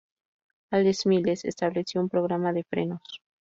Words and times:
All 0.71 0.91
Smiles 0.95 1.45
estableció 1.45 2.01
un 2.01 2.09
programa 2.09 2.53
de 2.53 2.63
frenos. 2.63 3.03